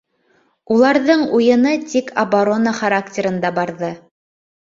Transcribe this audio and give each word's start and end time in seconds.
Уларҙың 0.75 1.21
уйыны 1.39 1.73
тик 1.91 2.09
оборона 2.23 2.75
характерында 2.79 3.53
барҙы 3.61 3.93